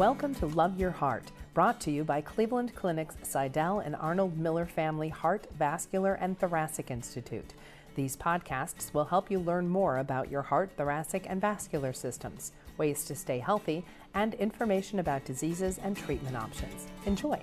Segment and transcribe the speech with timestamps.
[0.00, 4.64] Welcome to Love Your Heart, brought to you by Cleveland Clinic's Sydell and Arnold Miller
[4.64, 7.52] Family Heart, Vascular, and Thoracic Institute.
[7.96, 13.04] These podcasts will help you learn more about your heart, thoracic, and vascular systems, ways
[13.04, 13.84] to stay healthy,
[14.14, 16.86] and information about diseases and treatment options.
[17.04, 17.38] Enjoy.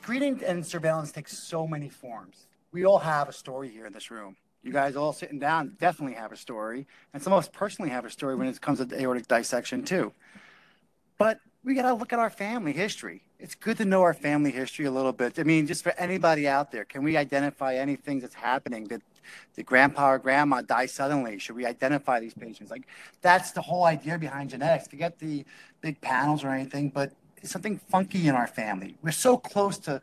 [0.00, 2.46] Screening and surveillance takes so many forms.
[2.72, 4.36] We all have a story here in this room.
[4.62, 8.06] You guys all sitting down definitely have a story, and some of us personally have
[8.06, 10.14] a story when it comes to aortic dissection too.
[11.22, 13.22] But we got to look at our family history.
[13.38, 15.38] It's good to know our family history a little bit.
[15.38, 19.02] I mean, just for anybody out there, can we identify anything that's happening that
[19.54, 21.38] the grandpa or grandma die suddenly?
[21.38, 22.72] Should we identify these patients?
[22.72, 22.88] Like,
[23.20, 24.88] that's the whole idea behind genetics.
[24.88, 25.44] Forget the
[25.80, 27.12] big panels or anything, but
[27.44, 28.96] something funky in our family.
[29.00, 30.02] We're so close to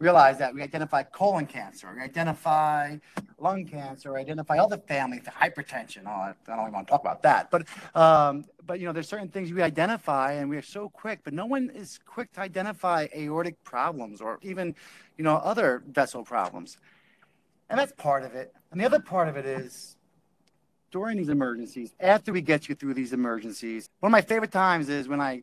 [0.00, 2.96] realize that we identify colon cancer, we identify
[3.38, 6.02] lung cancer, identify other family to hypertension.
[6.06, 7.50] Oh, I don't even want to talk about that.
[7.50, 11.20] But um, but you know, there's certain things we identify, and we're so quick.
[11.22, 14.74] But no one is quick to identify aortic problems or even
[15.18, 16.78] you know other vessel problems,
[17.68, 18.52] and that's part of it.
[18.72, 19.96] And the other part of it is
[20.90, 24.88] during these emergencies, after we get you through these emergencies, one of my favorite times
[24.88, 25.42] is when I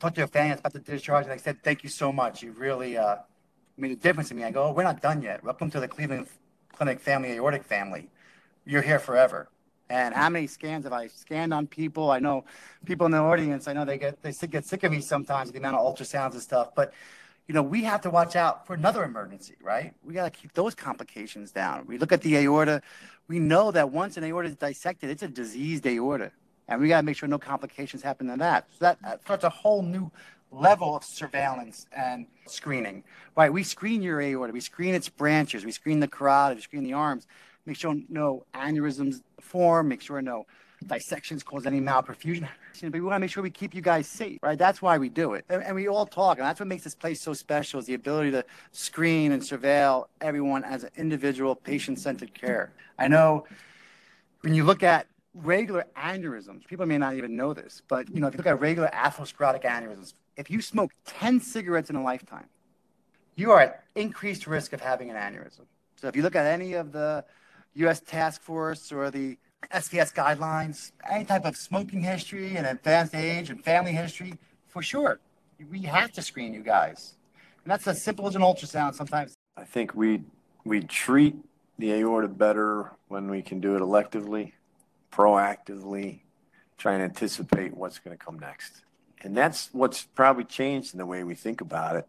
[0.00, 2.42] talked to a family about the discharge and I said, "Thank you so much.
[2.42, 3.16] You really." Uh,
[3.76, 4.44] made a difference to me.
[4.44, 5.42] I go, oh, we're not done yet.
[5.42, 6.28] Welcome to the Cleveland
[6.72, 8.10] Clinic family, aortic family.
[8.64, 9.48] You're here forever.
[9.88, 12.10] And how many scans have I scanned on people?
[12.10, 12.44] I know
[12.86, 15.58] people in the audience, I know they get they get sick of me sometimes, the
[15.58, 16.74] amount of ultrasounds and stuff.
[16.74, 16.94] But
[17.46, 19.92] you know, we have to watch out for another emergency, right?
[20.02, 21.86] We got to keep those complications down.
[21.86, 22.80] We look at the aorta.
[23.28, 26.30] We know that once an aorta is dissected, it's a diseased aorta.
[26.68, 28.68] And we got to make sure no complications happen to that.
[28.78, 30.10] So that starts a whole new
[30.52, 33.02] level of surveillance and screening.
[33.36, 36.84] Right, we screen your aorta, we screen its branches, we screen the carotid, we screen
[36.84, 37.26] the arms,
[37.66, 40.46] make sure no aneurysms form, make sure no
[40.86, 42.48] dissections cause any malperfusion.
[42.80, 44.58] But we want to make sure we keep you guys safe, right?
[44.58, 45.44] That's why we do it.
[45.48, 47.94] And, and we all talk, and that's what makes this place so special is the
[47.94, 52.72] ability to screen and surveil everyone as an individual patient-centered care.
[52.98, 53.46] I know
[54.40, 58.26] when you look at regular aneurysms, people may not even know this, but you know,
[58.26, 62.46] if you look at regular atherosclerotic aneurysms, if you smoke 10 cigarettes in a lifetime,
[63.36, 65.66] you are at increased risk of having an aneurysm.
[65.96, 67.24] So if you look at any of the
[67.74, 69.38] US task force or the
[69.72, 74.34] SVS guidelines, any type of smoking history and advanced age and family history,
[74.66, 75.20] for sure,
[75.70, 77.14] we have to screen you guys.
[77.64, 79.34] And that's as simple as an ultrasound sometimes.
[79.56, 80.22] I think we
[80.64, 81.36] we treat
[81.78, 84.52] the aorta better when we can do it electively,
[85.12, 86.20] proactively,
[86.78, 88.82] try and anticipate what's going to come next.
[89.22, 92.06] And that's what's probably changed in the way we think about it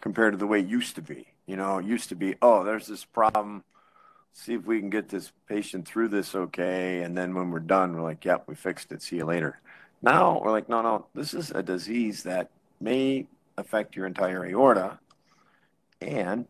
[0.00, 1.28] compared to the way it used to be.
[1.46, 3.64] You know, it used to be, oh, there's this problem.
[4.32, 7.02] Let's See if we can get this patient through this okay.
[7.02, 9.02] And then when we're done, we're like, yep, we fixed it.
[9.02, 9.60] See you later.
[10.02, 13.26] Now we're like, no, no, this is a disease that may
[13.56, 14.98] affect your entire aorta.
[16.00, 16.46] And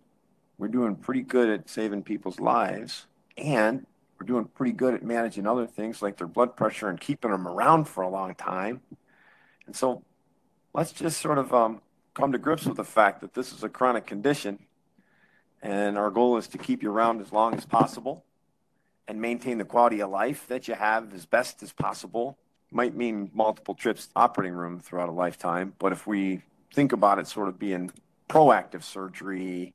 [0.58, 3.06] we're doing pretty good at saving people's lives.
[3.36, 3.86] And
[4.19, 7.46] we're doing pretty good at managing other things like their blood pressure and keeping them
[7.46, 8.80] around for a long time.
[9.69, 10.03] And so
[10.73, 11.83] let's just sort of um,
[12.15, 14.59] come to grips with the fact that this is a chronic condition.
[15.61, 18.25] And our goal is to keep you around as long as possible
[19.06, 22.39] and maintain the quality of life that you have as best as possible.
[22.71, 26.43] Might mean multiple trips to operating room throughout a lifetime, but if we
[26.75, 27.91] think about it sort of being
[28.31, 29.75] proactive surgery,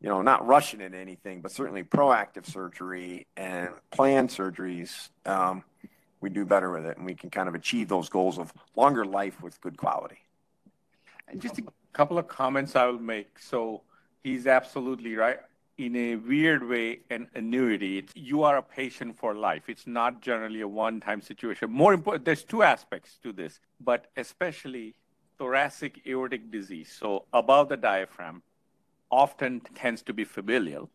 [0.00, 5.64] you know, not rushing into anything, but certainly proactive surgery and planned surgeries, um,
[6.20, 9.04] we do better with it and we can kind of achieve those goals of longer
[9.04, 10.18] life with good quality.
[11.28, 13.38] And just a couple of comments I will make.
[13.38, 13.82] So
[14.22, 15.38] he's absolutely right.
[15.76, 19.68] In a weird way, an annuity, you are a patient for life.
[19.68, 21.70] It's not generally a one time situation.
[21.70, 24.94] More important, there's two aspects to this, but especially
[25.38, 28.42] thoracic aortic disease, so above the diaphragm,
[29.10, 30.90] often tends to be familial,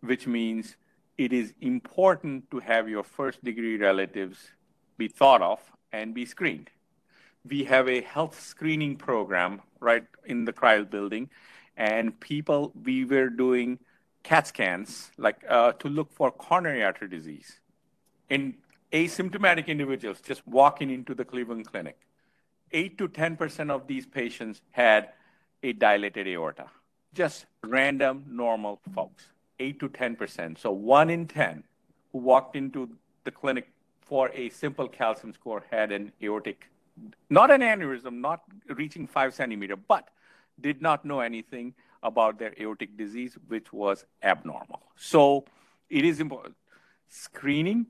[0.00, 0.76] which means
[1.18, 4.38] it is important to have your first degree relatives
[4.96, 5.60] be thought of
[5.92, 6.70] and be screened.
[7.48, 11.28] We have a health screening program right in the Crile building,
[11.76, 13.78] and people, we were doing
[14.22, 17.60] CAT scans like uh, to look for coronary artery disease
[18.30, 18.54] in
[18.92, 21.98] asymptomatic individuals just walking into the Cleveland Clinic.
[22.70, 25.10] 8 to 10% of these patients had
[25.62, 26.66] a dilated aorta,
[27.12, 29.31] just random, normal folks.
[29.58, 30.58] 8 to 10%.
[30.58, 31.64] So one in 10
[32.12, 32.90] who walked into
[33.24, 33.68] the clinic
[34.00, 36.68] for a simple calcium score had an aortic,
[37.30, 40.08] not an aneurysm, not reaching five centimeter, but
[40.60, 44.82] did not know anything about their aortic disease, which was abnormal.
[44.96, 45.44] So
[45.88, 46.56] it is important.
[47.08, 47.86] Screening,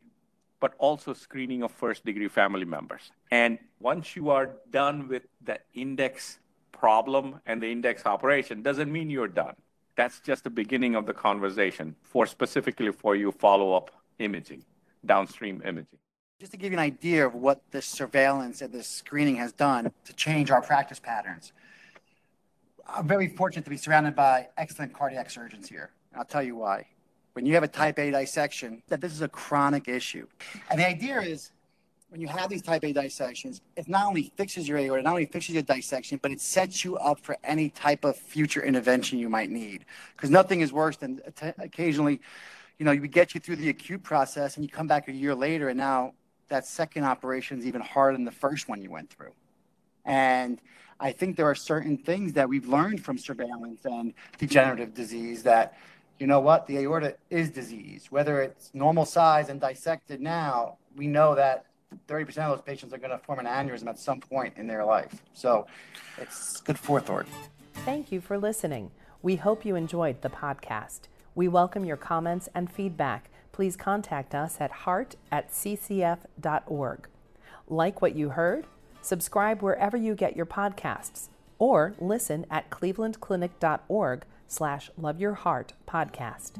[0.61, 3.11] but also screening of first degree family members.
[3.31, 6.39] And once you are done with the index
[6.73, 9.57] problem and the index operation, doesn't mean you're done.
[9.97, 14.65] That's just the beginning of the conversation for specifically for you follow up imaging,
[15.05, 15.99] downstream imaging.
[16.41, 19.93] Just to give you an idea of what this surveillance and this screening has done
[20.05, 21.53] to change our practice patterns.
[22.87, 25.91] I'm very fortunate to be surrounded by excellent cardiac surgeons here.
[26.17, 26.87] I'll tell you why.
[27.35, 30.27] When you have a type A dissection, that this is a chronic issue.
[30.71, 31.53] And the idea is
[32.13, 35.25] when you have these type A dissections, it not only fixes your aorta, not only
[35.25, 39.31] fixes your dissection, but it sets you up for any type of future intervention you
[39.31, 39.87] might need.
[40.15, 41.23] Because nothing is worse than
[41.59, 42.21] occasionally,
[42.79, 45.35] you know, we get you through the acute process and you come back a year
[45.35, 46.13] later and now
[46.51, 49.33] that second operation is even harder than the first one you went through.
[50.05, 50.61] And
[51.01, 55.79] I think there are certain things that we've learned from surveillance and degenerative disease that,
[56.19, 58.09] you know what, the aorta is diseased.
[58.11, 61.65] Whether it's normal size and dissected now, we know that
[62.09, 64.85] 30% of those patients are going to form an aneurysm at some point in their
[64.85, 65.23] life.
[65.35, 65.67] So
[66.19, 67.27] it's good forethought.
[67.85, 68.91] Thank you for listening.
[69.23, 71.03] We hope you enjoyed the podcast.
[71.35, 73.31] We welcome your comments and feedback.
[73.53, 77.09] Please contact us at heart at ccf.org.
[77.69, 78.67] Like what you heard?
[79.01, 81.29] Subscribe wherever you get your podcasts
[81.59, 86.53] or listen at clevelandclinic.org slash love your heart podcast.